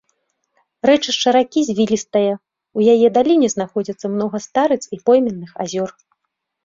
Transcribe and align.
Рэчышча 0.89 1.29
ракі 1.35 1.59
звілістае, 1.69 2.31
у 2.79 2.87
яе 2.95 3.07
даліне 3.21 3.47
знаходзіцца 3.57 4.05
многа 4.15 4.37
старыц 4.47 4.83
і 4.99 5.01
пойменных 5.11 5.51
азёр. 5.67 5.89